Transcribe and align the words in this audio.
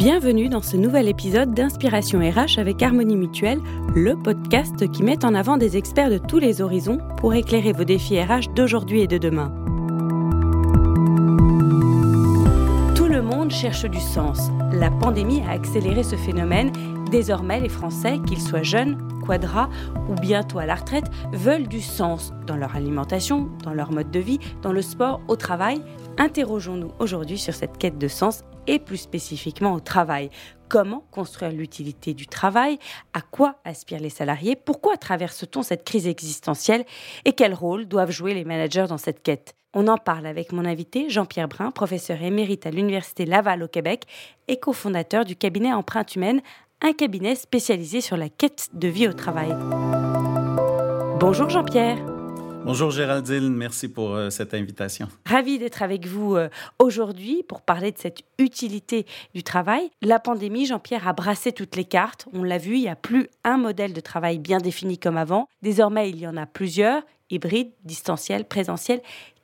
Bienvenue 0.00 0.48
dans 0.48 0.62
ce 0.62 0.78
nouvel 0.78 1.08
épisode 1.08 1.52
d'Inspiration 1.52 2.20
RH 2.20 2.58
avec 2.58 2.82
Harmonie 2.82 3.18
Mutuelle, 3.18 3.60
le 3.94 4.16
podcast 4.16 4.90
qui 4.90 5.02
met 5.02 5.26
en 5.26 5.34
avant 5.34 5.58
des 5.58 5.76
experts 5.76 6.08
de 6.08 6.16
tous 6.16 6.38
les 6.38 6.62
horizons 6.62 7.00
pour 7.18 7.34
éclairer 7.34 7.74
vos 7.74 7.84
défis 7.84 8.18
RH 8.18 8.54
d'aujourd'hui 8.56 9.02
et 9.02 9.06
de 9.06 9.18
demain. 9.18 9.52
Tout 12.94 13.08
le 13.08 13.20
monde 13.20 13.50
cherche 13.50 13.84
du 13.84 14.00
sens. 14.00 14.48
La 14.72 14.90
pandémie 14.90 15.42
a 15.42 15.50
accéléré 15.50 16.02
ce 16.02 16.16
phénomène. 16.16 16.72
Désormais, 17.10 17.60
les 17.60 17.68
Français, 17.68 18.20
qu'ils 18.26 18.40
soient 18.40 18.62
jeunes, 18.62 18.96
ou 20.08 20.14
bientôt 20.20 20.58
à 20.58 20.66
la 20.66 20.74
retraite, 20.74 21.06
veulent 21.32 21.68
du 21.68 21.80
sens 21.80 22.32
dans 22.46 22.56
leur 22.56 22.74
alimentation, 22.74 23.48
dans 23.62 23.74
leur 23.74 23.92
mode 23.92 24.10
de 24.10 24.20
vie, 24.20 24.38
dans 24.62 24.72
le 24.72 24.82
sport, 24.82 25.20
au 25.28 25.36
travail. 25.36 25.82
Interrogeons-nous 26.18 26.90
aujourd'hui 26.98 27.38
sur 27.38 27.54
cette 27.54 27.78
quête 27.78 27.98
de 27.98 28.08
sens 28.08 28.42
et 28.66 28.78
plus 28.78 28.98
spécifiquement 28.98 29.72
au 29.72 29.80
travail. 29.80 30.30
Comment 30.68 31.04
construire 31.10 31.52
l'utilité 31.52 32.14
du 32.14 32.26
travail? 32.26 32.78
À 33.12 33.20
quoi 33.20 33.56
aspirent 33.64 34.00
les 34.00 34.10
salariés? 34.10 34.56
Pourquoi 34.56 34.96
traverse-t-on 34.96 35.62
cette 35.62 35.84
crise 35.84 36.06
existentielle? 36.06 36.84
Et 37.24 37.32
quel 37.32 37.54
rôle 37.54 37.86
doivent 37.86 38.12
jouer 38.12 38.34
les 38.34 38.44
managers 38.44 38.86
dans 38.88 38.98
cette 38.98 39.22
quête? 39.22 39.54
On 39.72 39.86
en 39.86 39.98
parle 39.98 40.26
avec 40.26 40.52
mon 40.52 40.64
invité 40.64 41.08
Jean-Pierre 41.10 41.46
Brun, 41.46 41.70
professeur 41.70 42.20
émérite 42.22 42.66
à 42.66 42.70
l'Université 42.70 43.24
Laval 43.24 43.62
au 43.62 43.68
Québec 43.68 44.04
et 44.48 44.58
cofondateur 44.58 45.24
du 45.24 45.36
cabinet 45.36 45.72
Empreinte 45.72 46.16
Humaine, 46.16 46.40
un 46.82 46.92
cabinet 46.92 47.34
spécialisé 47.34 48.00
sur 48.00 48.16
la 48.16 48.28
quête 48.28 48.68
de 48.72 48.88
vie 48.88 49.08
au 49.08 49.12
travail. 49.12 49.54
Bonjour 51.18 51.50
Jean-Pierre. 51.50 51.98
Bonjour 52.64 52.90
Géraldine, 52.90 53.54
merci 53.54 53.88
pour 53.88 54.14
euh, 54.14 54.28
cette 54.28 54.52
invitation. 54.52 55.08
Ravi 55.26 55.58
d'être 55.58 55.82
avec 55.82 56.06
vous 56.06 56.36
euh, 56.36 56.50
aujourd'hui 56.78 57.42
pour 57.48 57.62
parler 57.62 57.90
de 57.90 57.98
cette 57.98 58.20
utilité 58.38 59.06
du 59.34 59.42
travail. 59.42 59.90
La 60.02 60.18
pandémie, 60.18 60.66
Jean-Pierre, 60.66 61.08
a 61.08 61.14
brassé 61.14 61.52
toutes 61.52 61.74
les 61.76 61.86
cartes. 61.86 62.26
On 62.34 62.42
l'a 62.42 62.58
vu, 62.58 62.74
il 62.74 62.82
n'y 62.82 62.88
a 62.88 62.96
plus 62.96 63.28
un 63.44 63.56
modèle 63.56 63.94
de 63.94 64.00
travail 64.00 64.38
bien 64.38 64.58
défini 64.58 64.98
comme 64.98 65.16
avant. 65.16 65.48
Désormais, 65.62 66.10
il 66.10 66.18
y 66.18 66.26
en 66.26 66.36
a 66.36 66.44
plusieurs, 66.44 67.02
hybrides, 67.30 67.72
distanciels, 67.84 68.44
présentiels. 68.44 69.00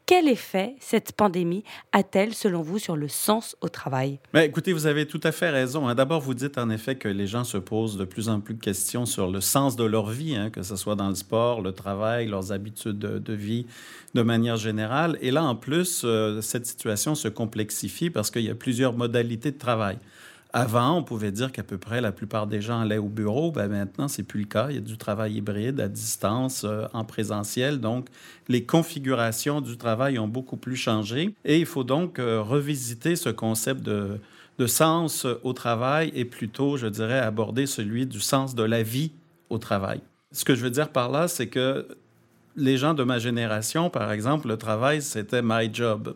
Quel 0.06 0.28
effet 0.28 0.76
cette 0.78 1.10
pandémie 1.10 1.64
a-t-elle, 1.90 2.32
selon 2.32 2.62
vous, 2.62 2.78
sur 2.78 2.94
le 2.94 3.08
sens 3.08 3.56
au 3.60 3.68
travail? 3.68 4.20
Ben, 4.32 4.42
Écoutez, 4.42 4.72
vous 4.72 4.86
avez 4.86 5.04
tout 5.04 5.18
à 5.24 5.32
fait 5.32 5.50
raison. 5.50 5.88
Hein. 5.88 5.96
D'abord, 5.96 6.20
vous 6.20 6.34
dites 6.34 6.58
en 6.58 6.70
effet 6.70 6.94
que 6.94 7.08
les 7.08 7.26
gens 7.26 7.42
se 7.42 7.58
posent 7.58 7.96
de 7.96 8.04
plus 8.04 8.28
en 8.28 8.38
plus 8.38 8.54
de 8.54 8.60
questions 8.60 9.04
sur 9.04 9.28
le 9.28 9.40
sens 9.40 9.74
de 9.74 9.82
leur 9.82 10.08
vie, 10.10 10.36
hein, 10.36 10.50
que 10.50 10.62
ce 10.62 10.76
soit 10.76 10.94
dans 10.94 11.08
le 11.08 11.16
sport, 11.16 11.60
le 11.60 11.72
travail, 11.72 12.28
leurs 12.28 12.52
habitudes 12.52 13.00
de, 13.00 13.32
vie 13.32 13.66
de 14.14 14.22
manière 14.22 14.56
générale. 14.56 15.18
Et 15.22 15.32
là, 15.32 15.42
en 15.42 15.56
plus, 15.56 16.02
euh, 16.04 16.40
cette 16.40 16.66
situation 16.66 17.16
se 17.16 17.26
complexifie 17.26 18.08
parce 18.08 18.30
qu'il 18.30 18.42
y 18.42 18.50
a 18.50 18.54
plusieurs 18.54 18.92
modalités 18.92 19.50
de 19.50 19.58
travail. 19.58 19.98
Avant, 20.58 20.96
on 20.96 21.02
pouvait 21.02 21.32
dire 21.32 21.52
qu'à 21.52 21.62
peu 21.62 21.76
près 21.76 22.00
la 22.00 22.12
plupart 22.12 22.46
des 22.46 22.62
gens 22.62 22.80
allaient 22.80 22.96
au 22.96 23.10
bureau. 23.10 23.52
Ben 23.52 23.68
maintenant, 23.68 24.08
c'est 24.08 24.22
plus 24.22 24.40
le 24.40 24.46
cas. 24.46 24.68
Il 24.70 24.76
y 24.76 24.78
a 24.78 24.80
du 24.80 24.96
travail 24.96 25.34
hybride 25.34 25.80
à 25.80 25.88
distance, 25.88 26.64
euh, 26.64 26.86
en 26.94 27.04
présentiel. 27.04 27.78
Donc, 27.78 28.08
les 28.48 28.64
configurations 28.64 29.60
du 29.60 29.76
travail 29.76 30.18
ont 30.18 30.28
beaucoup 30.28 30.56
plus 30.56 30.76
changé. 30.76 31.34
Et 31.44 31.58
il 31.60 31.66
faut 31.66 31.84
donc 31.84 32.18
euh, 32.18 32.40
revisiter 32.40 33.16
ce 33.16 33.28
concept 33.28 33.82
de, 33.82 34.18
de 34.58 34.66
sens 34.66 35.26
au 35.42 35.52
travail 35.52 36.10
et 36.14 36.24
plutôt, 36.24 36.78
je 36.78 36.86
dirais, 36.86 37.18
aborder 37.18 37.66
celui 37.66 38.06
du 38.06 38.20
sens 38.20 38.54
de 38.54 38.62
la 38.62 38.82
vie 38.82 39.12
au 39.50 39.58
travail. 39.58 40.00
Ce 40.32 40.46
que 40.46 40.54
je 40.54 40.62
veux 40.62 40.70
dire 40.70 40.88
par 40.88 41.10
là, 41.10 41.28
c'est 41.28 41.48
que 41.48 41.86
les 42.56 42.78
gens 42.78 42.94
de 42.94 43.04
ma 43.04 43.18
génération, 43.18 43.90
par 43.90 44.10
exemple, 44.10 44.48
le 44.48 44.56
travail, 44.56 45.02
c'était 45.02 45.42
my 45.42 45.68
job 45.70 46.14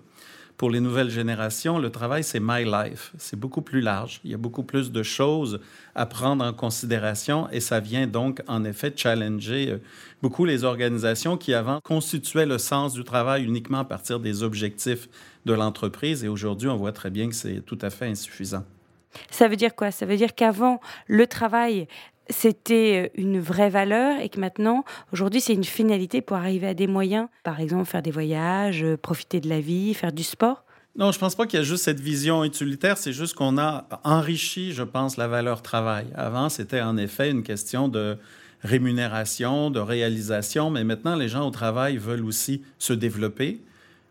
pour 0.61 0.69
les 0.69 0.81
nouvelles 0.81 1.09
générations, 1.09 1.79
le 1.79 1.89
travail, 1.89 2.23
c'est 2.23 2.39
my 2.39 2.67
life. 2.67 3.13
C'est 3.17 3.41
beaucoup 3.41 3.63
plus 3.63 3.81
large. 3.81 4.21
Il 4.25 4.31
y 4.31 4.35
a 4.35 4.37
beaucoup 4.37 4.63
plus 4.63 4.93
de 4.93 5.03
choses 5.03 5.59
à 5.95 6.05
prendre 6.05 6.45
en 6.45 6.53
considération 6.53 7.49
et 7.51 7.61
ça 7.61 7.81
vient 7.81 8.07
donc, 8.07 8.43
en 8.47 8.63
effet, 8.65 8.93
challenger 8.95 9.71
euh, 9.71 9.79
beaucoup 10.21 10.45
les 10.45 10.65
organisations 10.65 11.39
qui 11.39 11.55
avant 11.55 11.81
constituaient 11.81 12.45
le 12.45 12.59
sens 12.59 12.93
du 12.93 13.05
travail 13.05 13.45
uniquement 13.45 13.79
à 13.79 13.85
partir 13.87 14.21
des 14.21 14.43
objectifs 14.43 15.09
de 15.47 15.55
l'entreprise 15.55 16.25
et 16.25 16.29
aujourd'hui, 16.29 16.69
on 16.69 16.77
voit 16.77 16.93
très 16.93 17.09
bien 17.09 17.31
que 17.31 17.35
c'est 17.35 17.65
tout 17.65 17.79
à 17.81 17.89
fait 17.89 18.09
insuffisant. 18.09 18.65
Ça 19.31 19.49
veut 19.49 19.57
dire 19.57 19.75
quoi? 19.75 19.91
Ça 19.91 20.05
veut 20.05 20.19
dire 20.19 20.35
qu'avant, 20.35 20.79
le 21.07 21.27
travail 21.27 21.89
c'était 22.31 23.11
euh, 23.17 23.21
une 23.21 23.41
vraie 23.41 23.71
valeur 23.71 24.21
et 24.21 24.29
que 24.29 24.41
maintenant, 24.41 24.85
aujourd'hui, 25.13 25.41
c'est 25.41 25.55
une 25.55 25.65
finalité 25.65 26.21
pour 26.21 26.37
arriver 26.37 26.67
à 26.67 26.75
des 26.75 26.87
moyens, 26.87 27.29
par 27.43 27.61
exemple 27.61 27.85
faire 27.85 28.03
des 28.03 28.11
voyages, 28.11 28.83
euh, 28.83 28.97
profiter 28.97 29.41
de 29.41 29.49
la 29.49 29.61
vie, 29.61 29.95
faire 29.95 30.13
du 30.13 30.23
sport 30.23 30.65
non, 30.99 31.13
je 31.13 31.21
pense 31.21 31.37
pas 31.37 31.47
qu'il 31.47 31.57
y 31.57 31.63
a 31.63 31.65
juste 31.65 31.85
cette 31.85 32.01
vision 32.01 32.43
utilitaire, 32.43 32.99
c'est 32.99 33.13
juste 33.13 33.35
qu'on 33.35 33.59
a 33.59 33.87
enrichi, 34.03 34.73
je 34.73 34.83
pense, 34.83 35.17
la 35.17 35.29
valeur 35.29 35.63
travail. 35.63 36.07
Avant, 36.17 36.49
c'était 36.49 36.81
en 36.81 36.97
effet 36.97 37.31
une 37.31 37.45
question 37.45 37.87
de 37.87 38.19
rémunération, 38.63 39.71
de 39.71 39.79
réalisation, 39.79 40.69
mais 40.69 40.83
maintenant, 40.83 41.15
les 41.15 41.29
gens 41.29 41.47
au 41.47 41.51
travail 41.51 41.97
veulent 41.97 42.25
aussi 42.25 42.63
se 42.79 42.93
développer, 42.93 43.61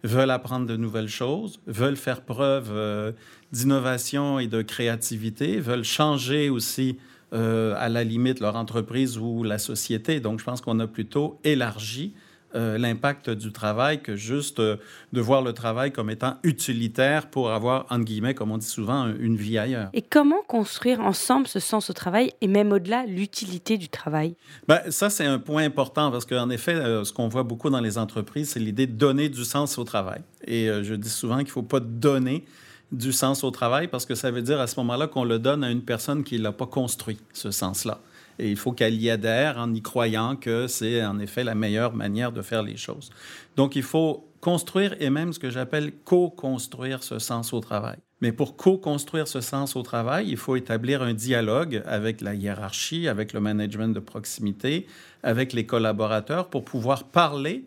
veulent 0.04 0.32
apprendre 0.32 0.66
de 0.66 0.78
nouvelles 0.78 1.10
choses, 1.10 1.60
veulent 1.68 1.98
faire 1.98 2.22
preuve 2.22 2.70
euh, 2.72 3.12
d'innovation 3.52 4.40
et 4.40 4.48
de 4.48 4.62
créativité, 4.62 5.60
veulent 5.60 5.84
changer 5.84 6.50
aussi 6.50 6.98
euh, 7.32 7.76
à 7.78 7.90
la 7.90 8.04
limite 8.04 8.40
leur 8.40 8.56
entreprise 8.56 9.20
ou 9.20 9.44
la 9.44 9.60
société. 9.60 10.20
Donc, 10.20 10.40
je 10.40 10.46
pense 10.46 10.62
qu'on 10.62 10.80
a 10.80 10.88
plutôt 10.88 11.40
élargi 11.44 12.16
euh, 12.56 12.80
l'impact 12.80 13.30
du 13.30 13.52
travail 13.52 14.02
que 14.02 14.16
juste 14.16 14.60
euh, 14.60 14.78
de 15.14 15.22
voir 15.22 15.44
le 15.44 15.54
travail 15.54 15.92
comme 15.92 16.10
étant 16.10 16.38
utilitaire 16.42 17.30
pour 17.30 17.52
avoir, 17.52 17.86
entre 17.92 18.06
guillemets, 18.06 18.34
comme 18.34 18.50
on 18.50 18.58
dit 18.58 18.66
souvent, 18.66 19.14
une 19.20 19.36
vie 19.36 19.60
ailleurs. 19.60 19.90
Et 19.94 20.02
comment 20.02 20.42
construire 20.48 21.02
ensemble 21.02 21.48
ce 21.48 21.60
sens 21.60 21.92
au 21.92 21.94
travail 21.94 22.34
et 22.42 22.48
même 22.48 22.72
au-delà 22.72 23.06
l'utilité 23.06 23.78
du 23.78 23.90
travail? 23.90 24.36
Ben, 24.68 24.82
ça, 24.90 25.12
c'est 25.12 25.26
un 25.26 25.38
point 25.38 25.64
important 25.64 26.10
parce 26.10 26.26
qu'en 26.26 26.50
effet, 26.50 26.74
ce 27.04 27.14
qu'on 27.14 27.28
voit 27.28 27.44
beaucoup 27.44 27.70
dans 27.70 27.82
les 27.82 28.00
entreprises, 28.00 28.50
c'est 28.50 28.60
l'idée 28.60 28.88
de 28.88 28.94
donner 28.94 29.30
du 29.30 29.46
sens 29.46 29.78
au 29.78 29.84
travail. 29.84 30.22
Et 30.48 30.66
je 30.82 30.96
dis 30.96 31.12
souvent 31.12 31.38
qu'il 31.38 31.46
ne 31.46 31.52
faut 31.52 31.62
pas 31.62 31.80
donner 31.80 32.46
du 32.92 33.12
sens 33.12 33.44
au 33.44 33.52
travail 33.52 33.88
parce 33.88 34.06
que 34.06 34.16
ça 34.16 34.32
veut 34.32 34.42
dire 34.42 34.60
à 34.60 34.68
ce 34.68 34.80
moment-là 34.80 35.08
qu'on 35.08 35.24
le 35.24 35.40
donne 35.40 35.64
à 35.64 35.72
une 35.72 35.84
personne 35.84 36.24
qui 36.24 36.38
ne 36.38 36.44
l'a 36.44 36.52
pas 36.52 36.66
construit, 36.66 37.20
ce 37.34 37.52
sens-là. 37.52 38.00
Et 38.40 38.50
il 38.50 38.56
faut 38.56 38.72
qu'elle 38.72 38.96
y 38.96 39.10
adhère 39.10 39.58
en 39.58 39.74
y 39.74 39.82
croyant 39.82 40.36
que 40.36 40.68
c'est 40.68 41.04
en 41.06 41.20
effet 41.20 41.44
la 41.44 41.56
meilleure 41.56 41.94
manière 41.94 42.32
de 42.32 42.42
faire 42.42 42.64
les 42.64 42.78
choses. 42.78 43.10
Donc 43.58 43.76
il 43.76 43.84
faut 43.84 44.26
construire 44.40 44.96
et 45.02 45.10
même 45.10 45.34
ce 45.34 45.40
que 45.40 45.50
j'appelle 45.50 45.92
co-construire 46.06 47.04
ce 47.04 47.20
sens 47.20 47.54
au 47.54 47.60
travail. 47.60 47.98
Mais 48.22 48.32
pour 48.32 48.56
co-construire 48.56 49.28
ce 49.28 49.42
sens 49.42 49.76
au 49.76 49.82
travail, 49.82 50.28
il 50.30 50.38
faut 50.38 50.56
établir 50.56 51.02
un 51.02 51.14
dialogue 51.14 51.84
avec 51.86 52.22
la 52.22 52.34
hiérarchie, 52.34 53.08
avec 53.08 53.34
le 53.34 53.40
management 53.40 53.94
de 53.94 54.00
proximité, 54.00 54.88
avec 55.24 55.54
les 55.54 55.66
collaborateurs 55.66 56.50
pour 56.50 56.66
pouvoir 56.66 57.06
parler 57.06 57.66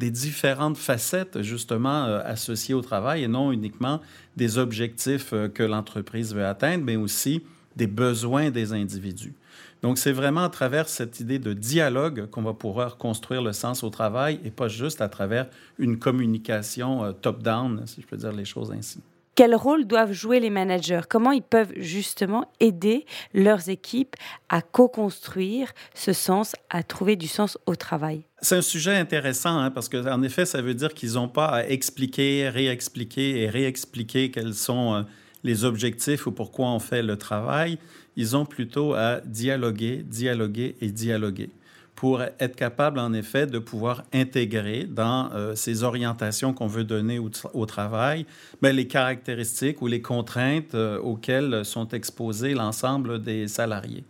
des 0.00 0.10
différentes 0.10 0.78
facettes 0.78 1.42
justement 1.42 2.06
euh, 2.06 2.22
associées 2.24 2.74
au 2.74 2.80
travail 2.80 3.22
et 3.22 3.28
non 3.28 3.52
uniquement 3.52 4.00
des 4.36 4.56
objectifs 4.56 5.34
euh, 5.34 5.48
que 5.48 5.62
l'entreprise 5.62 6.34
veut 6.34 6.46
atteindre, 6.46 6.84
mais 6.84 6.96
aussi 6.96 7.42
des 7.76 7.86
besoins 7.86 8.50
des 8.50 8.72
individus. 8.72 9.34
Donc, 9.82 9.98
c'est 9.98 10.12
vraiment 10.12 10.44
à 10.44 10.48
travers 10.48 10.88
cette 10.88 11.20
idée 11.20 11.38
de 11.38 11.52
dialogue 11.52 12.28
qu'on 12.30 12.42
va 12.42 12.54
pouvoir 12.54 12.96
construire 12.96 13.42
le 13.42 13.52
sens 13.52 13.84
au 13.84 13.90
travail 13.90 14.40
et 14.42 14.50
pas 14.50 14.68
juste 14.68 15.02
à 15.02 15.08
travers 15.08 15.46
une 15.78 15.98
communication 15.98 17.04
euh, 17.04 17.12
top-down, 17.12 17.82
si 17.86 18.00
je 18.00 18.06
peux 18.06 18.16
dire 18.16 18.32
les 18.32 18.46
choses 18.46 18.72
ainsi. 18.72 19.00
Quel 19.40 19.54
rôle 19.54 19.86
doivent 19.86 20.12
jouer 20.12 20.38
les 20.38 20.50
managers? 20.50 21.00
Comment 21.08 21.32
ils 21.32 21.40
peuvent 21.40 21.72
justement 21.74 22.52
aider 22.60 23.06
leurs 23.32 23.70
équipes 23.70 24.14
à 24.50 24.60
co-construire 24.60 25.72
ce 25.94 26.12
sens, 26.12 26.54
à 26.68 26.82
trouver 26.82 27.16
du 27.16 27.26
sens 27.26 27.56
au 27.64 27.74
travail? 27.74 28.26
C'est 28.42 28.56
un 28.58 28.60
sujet 28.60 28.94
intéressant 28.94 29.56
hein, 29.56 29.70
parce 29.70 29.88
qu'en 29.88 30.22
effet, 30.22 30.44
ça 30.44 30.60
veut 30.60 30.74
dire 30.74 30.92
qu'ils 30.92 31.14
n'ont 31.14 31.30
pas 31.30 31.46
à 31.46 31.64
expliquer, 31.64 32.50
réexpliquer 32.50 33.40
et 33.40 33.48
réexpliquer 33.48 34.30
quels 34.30 34.52
sont 34.52 34.92
euh, 34.92 35.02
les 35.42 35.64
objectifs 35.64 36.26
ou 36.26 36.32
pourquoi 36.32 36.66
on 36.66 36.78
fait 36.78 37.02
le 37.02 37.16
travail. 37.16 37.78
Ils 38.16 38.36
ont 38.36 38.44
plutôt 38.44 38.92
à 38.92 39.22
dialoguer, 39.24 40.02
dialoguer 40.06 40.76
et 40.82 40.90
dialoguer 40.90 41.48
pour 41.94 42.22
être 42.22 42.56
capable, 42.56 42.98
en 42.98 43.12
effet, 43.12 43.46
de 43.46 43.58
pouvoir 43.58 44.04
intégrer 44.14 44.84
dans 44.84 45.30
euh, 45.32 45.54
ces 45.54 45.82
orientations 45.82 46.54
qu'on 46.54 46.66
veut 46.66 46.84
donner 46.84 47.18
au, 47.18 47.66
travail 47.66 48.24
ben, 48.62 48.74
les 48.74 48.86
caractéristiques 48.86 49.82
ou 49.82 49.86
les 49.86 50.00
contraintes 50.00 50.74
euh, 50.74 50.98
auxquelles 50.98 51.64
sont 51.64 51.88
exposés 51.88 52.54
l'ensemble 52.54 53.20
des 53.20 53.48
salariés. 53.48 54.04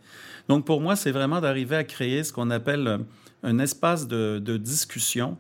Donc, 0.49 0.65
pour 0.65 0.81
moi, 0.81 0.95
c'est 0.95 1.11
vraiment 1.11 1.41
d'arriver 1.41 1.77
à 1.77 1.85
créer 1.85 2.23
ce 2.23 2.33
qu'on 2.33 2.51
appelle 2.51 2.87
euh, 2.87 2.99
un 3.43 3.59
espace 3.59 4.07
de, 4.07 4.39
discussion 4.57 5.37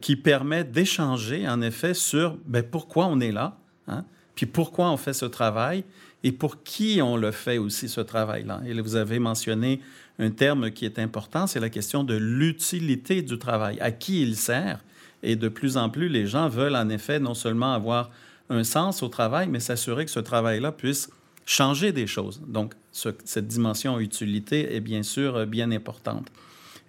qui 0.00 0.16
permet 0.16 0.64
d'échanger, 0.64 1.48
en 1.48 1.62
effet, 1.62 1.94
sur 1.94 2.36
ben, 2.46 2.64
pourquoi 2.64 3.06
on 3.06 3.20
est 3.20 3.30
là, 3.30 3.56
hein, 3.86 4.04
puis 4.34 4.44
pourquoi 4.44 4.90
on 4.90 4.96
fait 4.96 5.12
ce 5.12 5.24
travail 5.24 5.84
et 6.24 6.32
pour 6.32 6.62
qui 6.62 7.00
on 7.02 7.16
le 7.16 7.30
fait 7.30 7.58
aussi, 7.58 7.88
ce 7.88 8.00
travail-là? 8.00 8.60
Et 8.66 8.80
vous 8.80 8.96
avez 8.96 9.18
mentionné 9.18 9.80
un 10.18 10.30
terme 10.30 10.70
qui 10.70 10.84
est 10.84 10.98
important, 10.98 11.46
c'est 11.46 11.60
la 11.60 11.70
question 11.70 12.02
de 12.02 12.16
l'utilité 12.16 13.22
du 13.22 13.38
travail, 13.38 13.78
à 13.80 13.92
qui 13.92 14.22
il 14.22 14.36
sert. 14.36 14.84
Et 15.22 15.36
de 15.36 15.48
plus 15.48 15.76
en 15.76 15.90
plus, 15.90 16.08
les 16.08 16.26
gens 16.26 16.48
veulent 16.48 16.76
en 16.76 16.88
effet 16.88 17.20
non 17.20 17.34
seulement 17.34 17.72
avoir 17.72 18.10
un 18.50 18.64
sens 18.64 19.02
au 19.02 19.08
travail, 19.08 19.48
mais 19.48 19.60
s'assurer 19.60 20.04
que 20.04 20.10
ce 20.10 20.20
travail-là 20.20 20.72
puisse 20.72 21.10
changer 21.44 21.92
des 21.92 22.06
choses. 22.06 22.42
Donc, 22.46 22.74
cette 22.92 23.46
dimension 23.46 24.00
utilité 24.00 24.74
est 24.74 24.80
bien 24.80 25.02
sûr 25.02 25.36
euh, 25.36 25.46
bien 25.46 25.70
importante. 25.70 26.30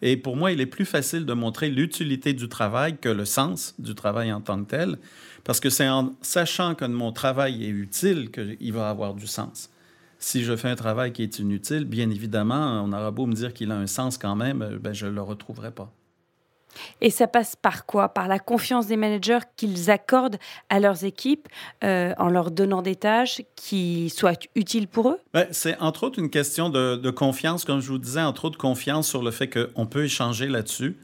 Et 0.02 0.18
pour 0.18 0.36
moi, 0.36 0.52
il 0.52 0.62
est 0.62 0.66
plus 0.66 0.86
facile 0.86 1.26
de 1.26 1.34
montrer 1.34 1.70
l'utilité 1.70 2.34
du 2.34 2.48
travail 2.48 2.98
que 2.98 3.10
le 3.10 3.26
sens 3.26 3.76
du 3.80 3.96
travail 3.96 4.32
en 4.32 4.42
tant 4.42 4.64
que 4.64 4.70
tel, 4.70 4.98
parce 5.44 5.60
que 5.60 5.70
c'est 5.70 5.90
en 5.90 6.14
sachant 6.22 6.76
que 6.76 6.86
mon 6.86 7.12
travail 7.12 7.66
est 7.66 7.70
utile 7.70 8.32
qu'il 8.32 8.74
va 8.74 8.90
avoir 8.90 9.14
du 9.14 9.28
sens. 9.28 9.70
Si 10.18 10.44
je 10.44 10.56
fais 10.56 10.70
un 10.70 10.76
travail 10.76 11.14
qui 11.14 11.24
est 11.24 11.40
inutile, 11.40 11.86
bien 11.86 12.10
évidemment, 12.10 12.84
on 12.84 12.92
aura 12.92 13.12
beau 13.12 13.26
me 13.26 13.34
dire 13.34 13.54
qu'il 13.54 13.72
a 13.72 13.78
un 13.78 13.88
sens 13.88 14.18
quand 14.18 14.36
même, 14.36 14.80
ben, 14.82 14.94
je 14.94 15.06
ne 15.06 15.12
le 15.12 15.22
retrouverai 15.22 15.72
pas. 15.72 15.94
Et 17.02 17.10
ça 17.10 17.28
passe 17.28 17.56
par 17.56 17.86
quoi? 17.86 18.10
Par 18.10 18.28
la 18.28 18.40
confiance 18.40 18.88
des 18.88 18.98
managers 18.98 19.40
qu'ils 19.56 19.90
accordent 19.90 20.38
à 20.70 20.80
leurs 20.80 21.04
équipes 21.04 21.48
euh, 21.84 22.14
en 22.18 22.30
leur 22.30 22.52
donnant 22.52 22.82
des 22.82 22.96
tâches 22.96 23.42
qui 23.56 24.10
soient 24.10 24.34
utiles 24.56 24.88
pour 24.88 25.10
eux? 25.10 25.20
Ben, 25.34 25.48
C'est 25.52 25.78
entre 25.80 26.04
autres 26.04 26.20
une 26.20 26.30
question 26.30 26.70
de, 26.70 26.96
de, 26.96 27.10
confiance, 27.10 27.66
comme 27.66 27.80
je 27.80 27.90
vous 27.90 27.98
disais, 27.98 28.22
entre 28.22 28.46
autres 28.46 28.58
confiance 28.58 29.08
sur 29.08 29.24
le 29.24 29.32
fait 29.32 29.50
qu'on 29.50 29.86
peut 29.86 30.06
échanger 30.06 30.48
là-dessus 30.48 30.98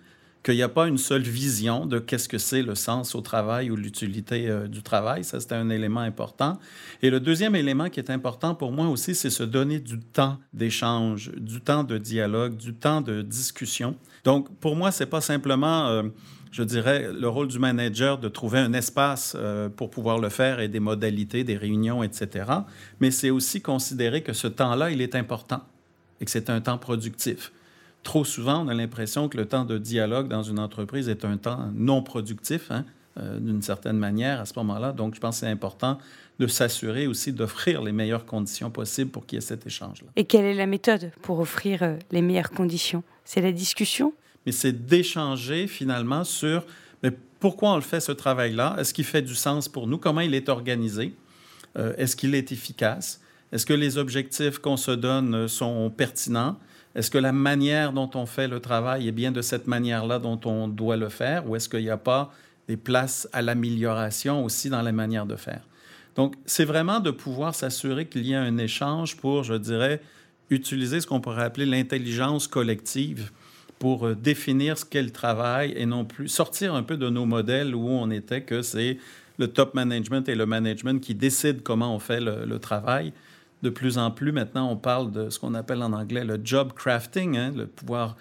qu'il 0.46 0.56
n'y 0.56 0.62
a 0.62 0.70
pas 0.70 0.88
une 0.88 1.00
seule 1.00 1.24
vision 1.24 1.88
de 1.88 1.98
qu'est-ce 1.98 2.30
que 2.30 2.38
c'est 2.38 2.62
le 2.62 2.76
sens 2.76 3.16
au 3.16 3.22
travail 3.22 3.72
ou 3.72 3.76
l'utilité 3.76 4.48
euh, 4.48 4.68
du 4.68 4.84
travail. 4.84 5.24
Ça, 5.24 5.40
c'est 5.40 5.54
un 5.54 5.72
élément 5.72 6.02
important. 6.02 6.60
Et 7.02 7.10
le 7.10 7.20
deuxième 7.20 7.56
élément 7.56 7.90
qui 7.90 8.00
est 8.00 8.12
important 8.12 8.54
pour 8.54 8.72
moi 8.72 8.88
aussi, 8.88 9.16
c'est 9.16 9.32
se 9.32 9.42
donner 9.42 9.80
du 9.80 10.00
temps 10.00 10.38
d'échange, 10.54 11.32
du 11.36 11.62
temps 11.62 11.84
de 11.84 11.98
dialogue, 11.98 12.58
du 12.58 12.76
temps 12.76 13.02
de 13.02 13.24
discussion. 13.24 13.96
Donc, 14.24 14.56
pour 14.60 14.76
moi, 14.76 14.92
c'est 14.92 15.08
pas 15.08 15.22
simplement... 15.22 15.88
Euh, 15.88 16.04
je 16.52 16.64
dirais, 16.64 17.10
le 17.12 17.28
rôle 17.28 17.50
du 17.50 17.60
manager 17.60 18.18
de 18.18 18.30
trouver 18.30 18.60
un 18.60 18.72
espace 18.72 19.36
euh, 19.38 19.68
pour 19.68 19.90
pouvoir 19.90 20.20
le 20.20 20.30
faire 20.30 20.62
et 20.62 20.70
des 20.70 20.80
modalités, 20.80 21.44
des 21.44 21.58
réunions, 21.58 22.02
etc. 22.02 22.46
Mais 23.02 23.12
c'est 23.12 23.30
aussi 23.30 23.62
considérer 23.62 24.24
que 24.24 24.32
ce 24.32 24.48
temps-là, 24.48 24.90
il 24.90 25.02
est 25.02 25.16
important 25.16 25.64
et 26.22 26.26
que 26.26 26.32
c'est 26.32 26.50
un 26.50 26.62
temps 26.62 26.78
productif 26.78 27.52
trop 28.06 28.24
souvent, 28.24 28.63
on 28.63 28.69
a 28.69 28.74
l'impression 28.74 29.28
que 29.28 29.36
le 29.36 29.46
temps 29.46 29.66
de 29.66 29.78
dialogue 29.78 30.30
dans 30.30 30.44
une 30.44 30.60
entreprise 30.60 31.10
est 31.10 31.25
un 31.25 31.36
temps 31.36 31.69
non 31.74 32.02
productif, 32.02 32.72
hein, 32.72 32.86
euh, 33.18 33.40
d'une 33.40 33.62
certaine 33.62 33.98
manière, 33.98 34.40
à 34.40 34.46
ce 34.46 34.54
moment-là. 34.57 34.94
Donc, 34.94 35.16
je 35.16 35.19
pense 35.19 35.38
que 35.38 35.40
c'est 35.42 35.52
important 35.52 35.98
de 36.40 36.48
s'assurer 36.48 37.07
aussi 37.07 37.34
d'offrir 37.34 37.81
les 37.81 37.92
meilleures 37.92 38.25
conditions 38.25 38.69
possibles 38.69 39.12
pour 39.12 39.25
qu'il 39.25 39.38
y 39.38 39.40
ait 39.40 39.42
cet 39.42 39.66
échange-là. 39.66 40.07
Et 40.16 40.25
quelle 40.25 40.46
est 40.46 40.54
la 40.54 40.68
méthode 40.68 41.12
pour 41.22 41.40
offrir 41.40 41.81
euh, 41.84 41.98
les 42.12 42.22
meilleures 42.22 42.52
conditions? 42.52 43.04
C'est 43.25 43.42
la 43.42 43.52
discussion? 43.52 44.13
Mais 44.46 44.51
c'est 44.51 44.86
d'échanger 44.86 45.68
finalement 45.68 46.24
sur 46.24 46.66
mais 47.01 47.12
pourquoi 47.40 47.72
on 47.72 47.75
le 47.75 47.81
fait 47.81 48.00
ce 48.00 48.12
travail-là? 48.12 48.75
Est-ce 48.80 48.94
qu'il 48.94 49.06
fait 49.06 49.22
du 49.22 49.36
sens 49.36 49.68
pour 49.68 49.88
nous? 49.88 49.98
Comment 49.98 50.22
il 50.22 50.34
est 50.34 50.50
organisé? 50.50 51.13
Euh, 51.78 51.94
Est-ce 51.98 52.16
qu'il 52.16 52.34
est 52.36 52.51
efficace? 52.51 53.19
Est-ce 53.52 53.66
que 53.66 53.74
les 53.74 53.98
objectifs 53.98 54.60
qu'on 54.60 54.78
se 54.78 54.92
donne 54.92 55.48
sont 55.48 55.90
pertinents? 55.90 56.58
Est-ce 56.96 57.12
que 57.12 57.18
la 57.18 57.34
manière 57.34 57.92
dont 57.92 58.10
on 58.16 58.26
fait 58.26 58.48
le 58.48 58.60
travail 58.60 59.08
est 59.08 59.12
bien 59.12 59.32
de 59.32 59.42
cette 59.42 59.68
manière-là 59.68 60.18
dont 60.18 60.40
on 60.46 60.68
doit 60.68 60.98
le 60.98 61.10
faire? 61.10 61.48
Ou 61.48 61.56
est-ce 61.56 61.68
qu'il 61.68 61.82
n'y 61.82 61.90
a 61.90 61.98
pas 61.98 62.34
des 62.68 62.78
places 62.78 63.28
à 63.34 63.42
l'amélioration 63.42 64.44
aussi 64.44 64.70
dans 64.70 64.82
la 64.82 64.94
manière 64.94 65.26
de 65.26 65.36
faire? 65.36 65.62
Donc, 66.16 66.36
c'est 66.46 66.64
vraiment 66.64 67.02
de 67.02 67.12
pouvoir 67.12 67.54
s'assurer 67.54 68.08
qu'il 68.08 68.26
y 68.26 68.34
a 68.34 68.42
un 68.42 68.58
échange 68.58 69.18
pour, 69.18 69.44
je 69.44 69.56
dirais, 69.56 70.02
utiliser 70.50 71.02
ce 71.02 71.08
qu'on 71.08 71.20
pourrait 71.20 71.44
appeler 71.44 71.66
l'intelligence 71.66 72.48
collective 72.48 73.32
pour 73.78 74.08
euh, 74.08 74.16
définir 74.16 74.78
ce 74.78 74.86
qu'est 74.86 75.04
le 75.04 75.10
travail 75.10 75.74
et 75.76 75.86
non 75.86 76.06
plus 76.06 76.30
sortir 76.30 76.74
un 76.76 76.84
peu 76.84 76.96
de 76.96 77.10
nos 77.10 77.26
modèles 77.26 77.76
où 77.76 77.90
on 77.90 78.10
était 78.10 78.42
que 78.42 78.62
c'est 78.62 78.98
le 79.38 79.50
top 79.50 79.74
management 79.74 80.30
et 80.30 80.36
le 80.36 80.46
management 80.46 81.02
qui 81.02 81.14
décident 81.14 81.60
comment 81.62 81.94
on 81.94 82.00
fait 82.00 82.22
le 82.22 82.58
travail 82.58 83.12
de 83.66 83.70
plus 83.72 83.98
en 83.98 84.12
plus, 84.12 84.32
maintenant, 84.32 84.70
on 84.70 84.78
parle 84.78 85.12
de 85.12 85.30
ce 85.32 85.40
qu'on 85.40 85.56
appelle 85.56 85.82
en 85.82 85.92
anglais 85.92 86.24
le 86.24 86.40
job 86.44 86.72
crafting, 86.74 87.36
hein, 87.36 87.52
le 87.56 87.66
pouvoir, 87.66 88.16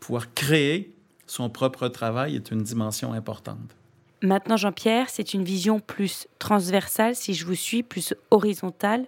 pouvoir 0.00 0.32
créer 0.32 0.94
son 1.26 1.50
propre 1.50 1.88
travail 1.88 2.36
est 2.36 2.50
une 2.50 2.62
dimension 2.62 3.12
importante. 3.12 3.76
Maintenant, 4.22 4.56
Jean-Pierre, 4.56 5.10
c'est 5.10 5.34
une 5.34 5.44
vision 5.44 5.78
plus 5.78 6.26
transversale, 6.38 7.14
si 7.14 7.34
je 7.34 7.44
vous 7.44 7.54
suis, 7.54 7.82
plus 7.82 8.14
horizontale. 8.30 9.06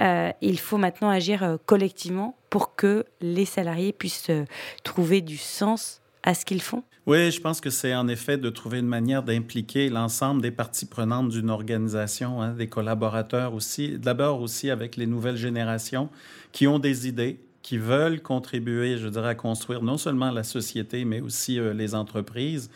Euh, 0.00 0.30
il 0.40 0.58
faut 0.58 0.78
maintenant 0.78 1.10
agir 1.10 1.42
euh, 1.42 1.56
collectivement 1.66 2.36
pour 2.48 2.76
que 2.76 3.04
les 3.20 3.44
salariés 3.44 3.92
puissent 3.92 4.30
euh, 4.30 4.44
trouver 4.82 5.20
du 5.20 5.36
sens 5.36 6.00
à 6.26 6.34
ce 6.34 6.44
qu'ils 6.44 6.60
font? 6.60 6.82
Oui, 7.06 7.30
je 7.30 7.40
pense 7.40 7.60
que 7.60 7.70
c'est 7.70 7.94
en 7.94 8.08
effet 8.08 8.36
de 8.36 8.50
trouver 8.50 8.80
une 8.80 8.88
manière 8.88 9.22
d'impliquer 9.22 9.88
l'ensemble 9.88 10.42
des 10.42 10.50
parties 10.50 10.86
prenantes 10.86 11.28
d'une 11.28 11.50
organisation, 11.50 12.42
hein, 12.42 12.52
des 12.52 12.66
collaborateurs 12.66 13.54
aussi, 13.54 13.96
d'abord 13.96 14.40
aussi 14.42 14.68
avec 14.68 14.96
les 14.96 15.06
nouvelles 15.06 15.36
générations 15.36 16.10
qui 16.50 16.66
ont 16.66 16.80
des 16.80 17.06
idées, 17.06 17.38
qui 17.62 17.78
veulent 17.78 18.20
contribuer, 18.20 18.98
je 18.98 19.06
dirais, 19.06 19.30
à 19.30 19.34
construire 19.36 19.82
non 19.82 19.98
seulement 19.98 20.32
la 20.32 20.42
société, 20.42 21.04
mais 21.04 21.20
aussi 21.20 21.60
euh, 21.60 21.72
les 21.72 21.94
entreprises. 21.94 22.70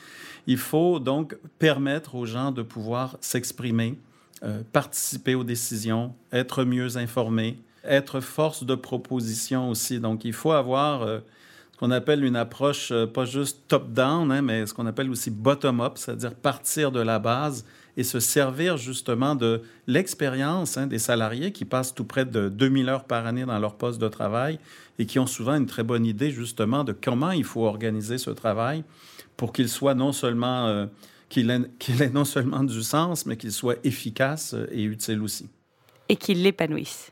Il 0.47 0.59
faut 0.59 1.01
donc 1.01 1.37
permettre 1.59 2.15
aux 2.15 2.27
gens 2.27 2.53
de 2.53 2.63
pouvoir 2.63 3.19
s'exprimer, 3.21 3.99
euh, 4.45 4.63
participer 4.73 5.35
aux 5.35 5.45
décisions, 5.45 6.15
être 6.33 6.63
mieux 6.65 6.97
informés, 6.97 7.59
être 7.83 8.21
force 8.21 8.65
de 8.65 8.77
proposition 8.77 9.71
aussi. 9.71 9.99
Donc, 9.99 10.25
il 10.25 10.33
faut 10.33 10.53
avoir... 10.53 11.03
Euh, 11.03 11.19
qu'on 11.81 11.91
appelle 11.93 12.25
une 12.25 12.37
approche 12.37 12.93
euh, 12.93 13.07
pas 13.07 13.25
juste 13.25 13.63
top-down, 13.67 14.31
hein, 14.31 14.43
mais 14.43 14.67
ce 14.67 14.75
qu'on 14.75 14.85
appelle 14.85 15.09
aussi 15.09 15.31
bottom-up, 15.31 15.95
c'est-à-dire 15.97 16.35
partir 16.35 16.93
de 16.93 17.01
la 17.01 17.19
base 17.19 17.65
et 17.97 18.05
se 18.05 18.21
servir 18.21 18.77
justement 18.77 19.35
de 19.35 19.63
l'expérience 19.87 20.77
hein, 20.77 20.87
des 20.87 20.99
salariés 20.99 21.53
qui 21.53 21.65
passent 21.65 21.95
tout 21.95 22.05
près 22.05 22.27
de 22.27 22.51
2000 22.51 22.91
heures 22.91 23.05
par 23.05 23.27
année 23.27 23.47
dans 23.47 23.59
leur 23.59 23.77
poste 23.77 23.99
de 23.99 24.09
travail 24.09 24.59
et 24.99 25.07
qui 25.07 25.19
ont 25.19 25.27
souvent 25.27 25.55
une 25.55 25.65
très 25.65 25.83
bonne 25.83 26.05
idée 26.05 26.31
justement 26.31 26.85
de 26.85 26.93
comment 26.93 27.31
il 27.31 27.45
faut 27.45 27.65
organiser 27.65 28.19
ce 28.19 28.29
travail 28.29 28.85
pour 29.39 29.55
qu'il 29.55 29.71
soit 29.71 29.95
non 29.95 30.13
seulement 30.13 30.67
euh, 30.67 30.85
qu'il 31.31 31.51
ait, 31.51 32.11
non 32.13 32.27
seulement 32.27 32.63
du 32.63 32.83
sens, 32.83 33.25
mais 33.25 33.39
qu'il 33.39 33.53
soit 33.53 33.77
efficace 33.85 34.55
et 34.71 34.83
utile 34.83 35.23
aussi. 35.23 35.49
Et 36.11 36.17
qu'il 36.17 36.43
l'épanouisse 36.43 37.11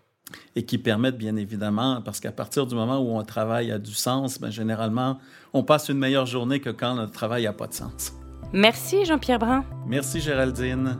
et 0.56 0.64
qui 0.64 0.78
permettent 0.78 1.18
bien 1.18 1.36
évidemment, 1.36 2.02
parce 2.02 2.20
qu'à 2.20 2.32
partir 2.32 2.66
du 2.66 2.74
moment 2.74 2.98
où 2.98 3.16
on 3.16 3.22
travaille 3.24 3.70
a 3.70 3.78
du 3.78 3.94
sens, 3.94 4.40
ben, 4.40 4.50
généralement, 4.50 5.18
on 5.52 5.62
passe 5.62 5.88
une 5.88 5.98
meilleure 5.98 6.26
journée 6.26 6.60
que 6.60 6.70
quand 6.70 6.94
notre 6.94 7.12
travail 7.12 7.44
n'a 7.44 7.52
pas 7.52 7.66
de 7.66 7.74
sens. 7.74 8.12
Merci 8.52 9.04
Jean-Pierre 9.04 9.38
Brun. 9.38 9.64
Merci 9.86 10.20
Géraldine. 10.20 10.96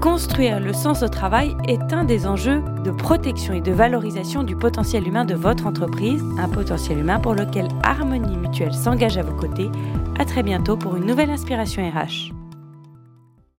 Construire 0.00 0.60
le 0.60 0.72
sens 0.72 1.02
au 1.02 1.08
travail 1.08 1.54
est 1.68 1.92
un 1.92 2.04
des 2.04 2.26
enjeux 2.26 2.62
de 2.84 2.90
protection 2.90 3.52
et 3.52 3.60
de 3.60 3.70
valorisation 3.70 4.44
du 4.44 4.56
potentiel 4.56 5.06
humain 5.06 5.26
de 5.26 5.34
votre 5.34 5.66
entreprise, 5.66 6.24
un 6.38 6.48
potentiel 6.48 6.98
humain 6.98 7.20
pour 7.20 7.34
lequel 7.34 7.68
Harmonie 7.82 8.38
Mutuelle 8.38 8.72
s'engage 8.72 9.18
à 9.18 9.22
vos 9.22 9.36
côtés. 9.36 9.70
À 10.18 10.24
très 10.24 10.42
bientôt 10.42 10.78
pour 10.78 10.96
une 10.96 11.04
nouvelle 11.04 11.30
inspiration 11.30 11.86
RH. 11.86 12.39